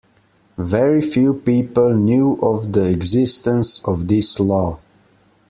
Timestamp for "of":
2.41-2.73, 3.85-4.07